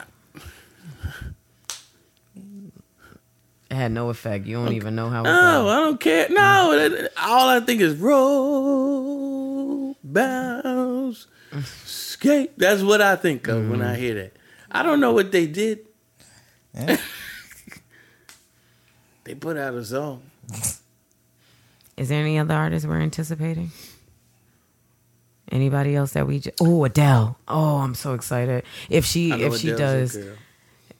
[3.74, 4.46] It had no effect.
[4.46, 5.68] You don't even know how it No.
[5.68, 6.28] I don't care.
[6.30, 11.26] No, that- all I think is roll, bounce,
[11.84, 12.58] skate.
[12.58, 14.00] That's what I think of when I mm.
[14.00, 14.34] hear that.
[14.72, 15.80] I don't know what they did.
[16.74, 16.98] Yeah.
[19.26, 20.22] They put out a song.
[21.98, 23.72] Is there any other artists we're anticipating?
[25.50, 26.40] Anybody else that we?
[26.40, 27.38] J- oh, Adele.
[27.48, 28.66] Oh, I'm so excited.
[28.90, 30.34] If she I know if she Adele's a does girl.
[30.34, 30.38] i-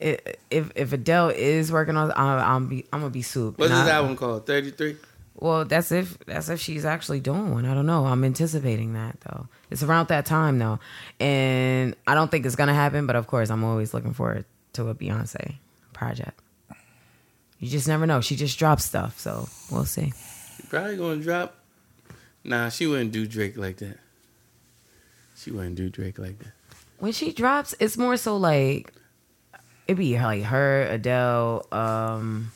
[0.04, 3.58] if if Adele is working on, I'm I'm, be, I'm gonna be soup.
[3.58, 4.46] What's this album called?
[4.46, 4.96] Thirty three.
[5.36, 7.64] Well, that's if that's if she's actually doing one.
[7.64, 8.06] I don't know.
[8.06, 9.48] I'm anticipating that though.
[9.70, 10.78] It's around that time though,
[11.18, 13.06] and I don't think it's gonna happen.
[13.06, 15.54] But of course, I'm always looking forward to a Beyonce
[15.92, 16.38] project.
[17.58, 18.20] You just never know.
[18.20, 20.12] She just drops stuff, so we'll see.
[20.68, 21.56] Probably gonna drop.
[22.44, 23.98] Nah, she wouldn't do Drake like that.
[25.34, 26.52] She wouldn't do Drake like that.
[26.98, 28.92] When she drops, it's more so like
[29.86, 31.66] it'd be like her, Adele.
[31.72, 32.52] Um,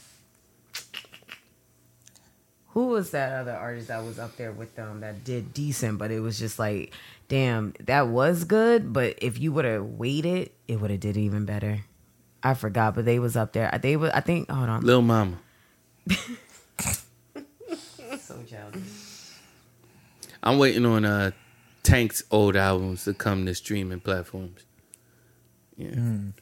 [2.68, 6.10] who was that other artist that was up there with them that did decent, but
[6.10, 6.92] it was just like,
[7.28, 8.92] damn, that was good.
[8.92, 11.80] But if you would have waited, it would have did even better.
[12.42, 13.76] I forgot, but they was up there.
[13.82, 14.48] They was, I think.
[14.50, 14.82] Hold on.
[14.82, 15.38] Lil Mama.
[18.20, 18.82] So childish.
[20.42, 21.30] I'm waiting on uh
[21.82, 24.64] Tank's old albums to come to streaming platforms.
[25.78, 25.90] Yeah.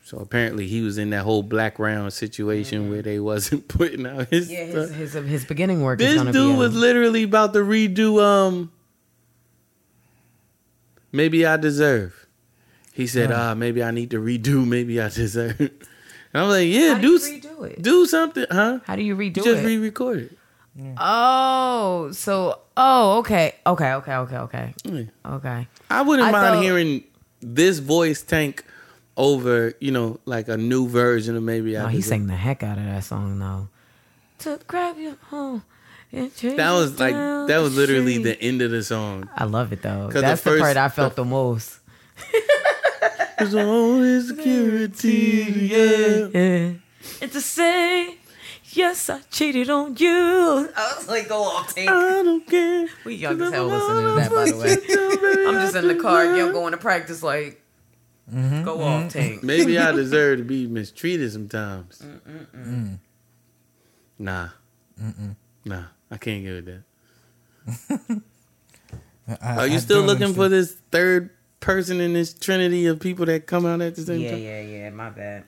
[0.03, 4.51] So apparently he was in that whole Blackground situation where they wasn't putting out his
[4.51, 6.57] Yeah, his, his his beginning work is This dude be.
[6.59, 8.73] was um, literally about to redo um
[11.13, 12.27] Maybe I deserve.
[12.93, 15.61] He said, ah, maybe I need to redo, maybe I deserve.
[16.33, 17.81] And I'm like, yeah, How do do redo it?
[17.83, 18.81] do something, huh?
[18.85, 19.67] How do you redo You just it?
[19.67, 20.39] re-record it.
[20.99, 25.03] Oh, so oh, okay, okay, okay, okay, okay, Yeah.
[25.25, 25.67] okay.
[25.89, 27.05] I wouldn't I mind thought- hearing
[27.41, 28.65] this voice tank
[29.17, 32.79] over, you know, like a new version of maybe I he sang the heck out
[32.79, 33.69] of that song though.
[34.41, 35.63] To grab you home.
[36.13, 39.29] That was like that was literally the end of the song.
[39.37, 40.09] I love it though.
[40.11, 41.81] That's the, first- part I felt the most.
[43.39, 46.29] It's only security, yeah.
[46.33, 46.73] Yeah.
[47.21, 48.17] And to say,
[48.73, 50.71] yes, I cheated on you.
[50.75, 51.91] I was like, go off, Tank.
[51.91, 52.89] I don't care.
[53.05, 55.47] We young as hell listening to that, by the way.
[55.49, 57.23] I'm just in the car, I'm going to practice.
[57.23, 57.61] Like,
[58.33, 59.43] go off, Tank.
[59.43, 62.03] Maybe I deserve to be mistreated sometimes.
[64.19, 64.49] Nah.
[65.65, 68.23] Nah, I can't get it that.
[69.43, 73.01] I- Are you I still don't looking for this third person in this trinity of
[73.01, 74.41] people that come out at the same Yeah, time?
[74.43, 74.91] yeah, yeah.
[74.91, 75.45] My bad.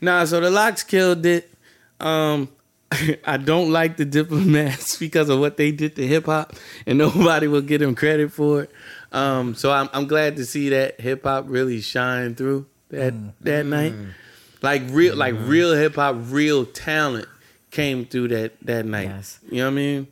[0.00, 1.48] Nah, so the LOX killed it.
[2.00, 2.48] Um,
[3.24, 6.54] I don't like the diplomats because of what they did to hip hop,
[6.86, 8.70] and nobody will get them credit for it.
[9.12, 13.66] Um, so I'm I'm glad to see that hip hop really shine through that that
[13.66, 13.94] night.
[14.62, 17.26] Like real like real hip hop, real talent
[17.70, 19.08] came through that that night.
[19.08, 19.38] Yes.
[19.50, 20.06] You know what I mean?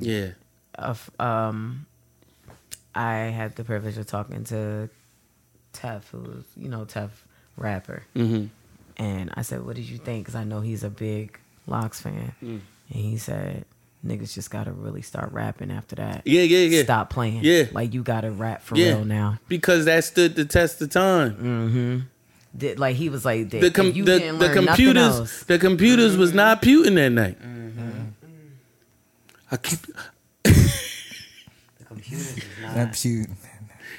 [0.00, 0.30] Yeah.
[0.74, 1.86] of um
[2.94, 4.90] I had the privilege of talking to
[5.72, 7.10] Tef, who's you know Tef
[7.56, 8.46] rapper, hmm
[8.98, 12.34] and I said, "What did you think?" Because I know he's a big LOX fan,
[12.42, 12.60] Mm.
[12.90, 13.64] and he said,
[14.04, 16.22] "Niggas just gotta really start rapping after that.
[16.24, 16.82] Yeah, yeah, yeah.
[16.84, 17.40] Stop playing.
[17.44, 17.64] Yeah.
[17.72, 18.88] like you gotta rap for Yeah.
[18.96, 19.38] real now.
[19.48, 21.32] Because that stood the test of time.
[21.34, 21.98] Mm-hmm.
[22.58, 25.02] Did, like he was like The com- if you the, didn't the learn nothing computers
[25.18, 25.52] else, Mm-hmm.
[25.52, 27.36] the computers was not puting that night.
[27.38, 27.68] Hmm.
[29.50, 29.78] I keep
[30.44, 32.74] the computers is not.
[32.74, 33.28] That shoot.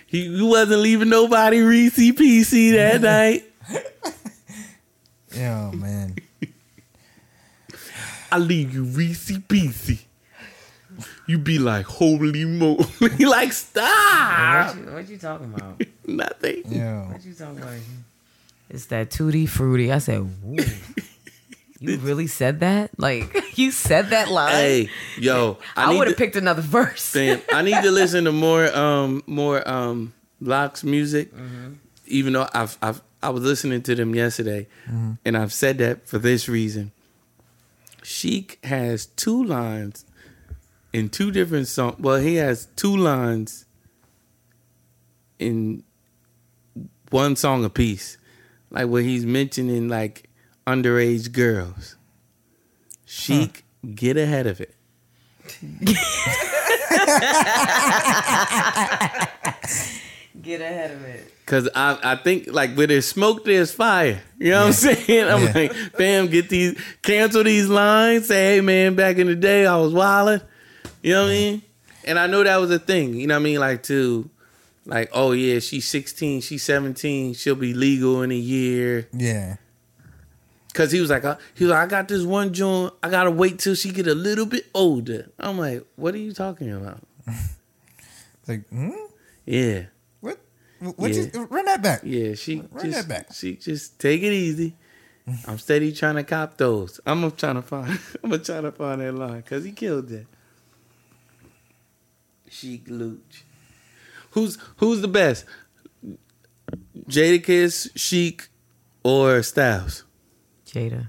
[0.07, 3.45] he, he wasn't leaving nobody Reese PC that night.
[5.35, 6.15] Yeah, man.
[8.33, 9.99] I leave you Reese PC.
[11.27, 12.83] You be like, holy moly.
[13.19, 14.75] like, stop.
[14.75, 15.83] What you, what you talking about?
[16.07, 16.63] Nothing.
[16.65, 17.11] Yeah.
[17.11, 17.75] What you talking about?
[18.71, 19.91] It's that tutti fruity.
[19.91, 20.57] I said, Woo.
[21.79, 22.89] You really said that?
[22.97, 24.51] Like you said that line?
[24.51, 27.13] Hey, yo, I, I, would have picked another verse.
[27.13, 30.11] Damn, I need to listen to more um more um
[30.41, 31.31] LOX music.
[32.07, 34.65] Even though I've I've I was listening to them yesterday,
[35.23, 36.93] and I've said that for this reason.
[38.03, 40.05] Sheek has two lines
[40.91, 41.95] in two different songs.
[41.99, 43.65] Well, he has two lines
[45.39, 45.83] in
[47.09, 48.17] one song apiece,
[48.69, 50.29] like where he's mentioning like
[50.65, 51.95] underage girls.
[53.05, 53.63] Sheek,
[53.95, 54.75] get ahead of it.
[60.43, 61.29] Get get ahead of it.
[61.45, 64.21] Cause I I think like where there's smoke, there's fire.
[64.39, 65.27] You know what I'm saying?
[65.29, 65.51] I'm Yeah.
[65.53, 68.27] like, fam, get these cancel these lines.
[68.27, 70.41] Say, hey man, back in the day I was wilding.
[71.01, 71.61] You know what I mean?
[72.05, 73.13] And I know that was a thing.
[73.15, 73.59] You know what I mean?
[73.59, 74.29] Like to
[74.85, 79.07] like, oh yeah, she's 16, she's 17, she'll be legal in a year.
[79.13, 79.55] Yeah.
[80.73, 82.93] Cause he was like, uh, he was like, I got this one joint.
[83.03, 85.29] I gotta wait till she get a little bit older.
[85.39, 86.99] I'm like, what are you talking about?
[88.47, 88.89] Like, hmm?
[89.45, 89.83] Yeah,
[90.83, 90.97] What?
[90.99, 91.11] What?
[91.13, 91.25] Yeah.
[91.33, 92.01] You, run that back.
[92.03, 92.33] yeah.
[92.35, 93.33] She Run just, that back.
[93.33, 94.75] she just take it easy.
[95.47, 96.99] I'm steady trying to cop those.
[97.05, 97.89] I'm gonna trying to find.
[98.23, 100.25] I'm gonna try to find that line because he killed that.
[102.49, 103.43] Sheek Louch.
[104.31, 105.45] Who's who's the best?
[107.07, 108.47] Jadakiss, Sheek,
[109.03, 110.03] or Styles?
[110.67, 111.07] Jada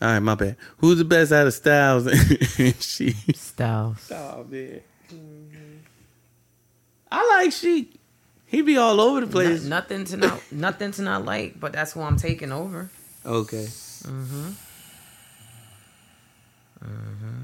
[0.00, 0.56] All right, my bad.
[0.78, 2.06] Who's the best out of Styles
[2.58, 3.16] and Sheek?
[3.34, 4.10] Styles.
[4.12, 4.80] Oh man.
[5.12, 5.76] Mm-hmm.
[7.10, 8.00] I like Sheek.
[8.46, 9.64] He be all over the place.
[9.64, 12.90] No- nothing to not nothing to not like, but that's who I'm taking over.
[13.24, 13.64] Okay.
[14.04, 14.48] Mm-hmm.
[16.82, 17.42] Uh-huh.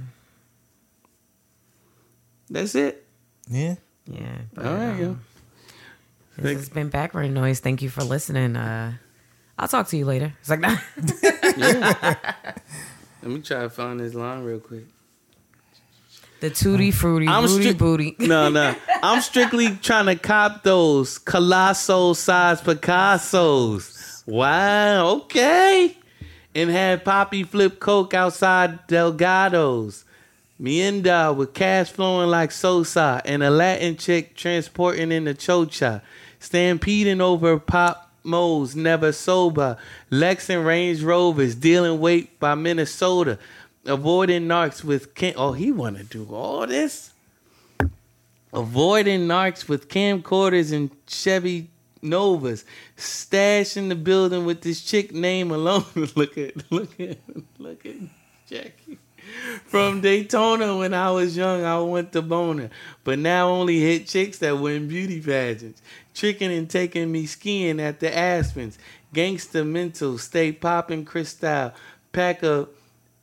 [2.51, 3.05] That's it.
[3.49, 3.77] Yeah.
[4.07, 4.39] Yeah.
[4.55, 5.07] But, All right, yo.
[5.11, 5.21] um,
[6.39, 7.61] This has been background noise.
[7.61, 8.57] Thank you for listening.
[8.57, 8.93] Uh,
[9.59, 10.35] I'll talk to you later.
[10.41, 10.83] It's like that.
[11.57, 12.53] yeah.
[13.23, 14.85] Let me try to find this line real quick.
[16.43, 18.17] The tutti fruity, I'm booty stri- booty.
[18.27, 18.75] No, no.
[19.01, 24.27] I'm strictly trying to cop those colossal size Picassos.
[24.27, 25.97] Wow, okay.
[26.53, 30.05] And had Poppy flip Coke outside Delgado's.
[30.59, 35.35] Me and Mienda with cash flowing like Sosa and a Latin chick transporting in the
[35.35, 36.03] chocha.
[36.41, 39.77] Stampeding over Pop Mo's never sober.
[40.11, 43.39] Lex and Range Rovers dealing weight by Minnesota.
[43.85, 45.35] Avoiding narcs with Ken.
[45.37, 47.13] Oh, he want to do all this?
[48.53, 51.69] Avoiding narcs with camcorders and Chevy
[52.01, 52.65] Novas.
[52.97, 55.85] Stash in the building with this chick name alone.
[56.15, 57.19] look at, look at,
[57.59, 57.97] look at
[58.49, 58.99] Jackie.
[59.65, 62.71] From Daytona when I was young, I went to boner.
[63.03, 65.81] But now only hit chicks that win beauty pageants.
[66.15, 68.79] Tricking and taking me skiing at the Aspens.
[69.15, 71.73] Gangsta mental, stay popping crystal.
[72.13, 72.69] Pack a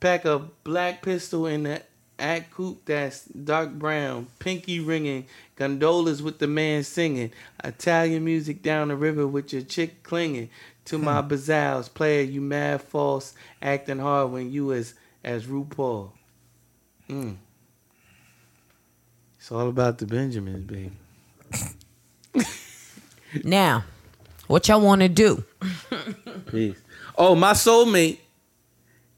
[0.00, 1.82] pack a black pistol in the
[2.18, 4.26] act coupe that's dark brown.
[4.38, 5.26] Pinky ringing.
[5.56, 7.32] Gondolas with the man singing.
[7.62, 10.50] Italian music down the river with your chick clinging.
[10.86, 16.10] To my bazaars, player, you mad false, acting hard when you as as RuPaul.
[17.08, 17.36] Mm.
[19.38, 20.90] It's all about the Benjamins, baby.
[23.44, 23.84] Now,
[24.48, 25.44] what y'all want to do?
[26.50, 26.76] Peace.
[27.16, 28.18] Oh, my soulmate.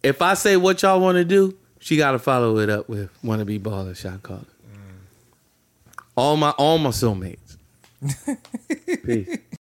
[0.03, 3.11] If I say what y'all want to do, she got to follow it up with
[3.23, 4.41] "Wanna Be Baller" shot caller.
[4.41, 6.03] Mm.
[6.17, 7.57] All my all my soulmates.
[9.05, 9.39] Peace.